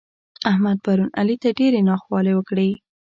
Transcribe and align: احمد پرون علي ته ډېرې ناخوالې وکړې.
احمد 0.51 0.77
پرون 0.85 1.09
علي 1.19 1.35
ته 1.41 1.49
ډېرې 1.59 1.79
ناخوالې 1.89 2.33
وکړې. 2.35 2.69